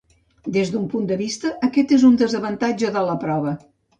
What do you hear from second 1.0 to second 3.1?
de vista, aquest és un desavantatge de